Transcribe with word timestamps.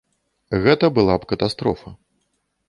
Гэта 0.63 0.89
была 0.95 1.17
б 1.19 1.29
катастрофа. 1.33 1.95